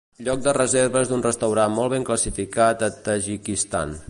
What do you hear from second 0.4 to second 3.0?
de reserves d'un restaurant molt ben classificat a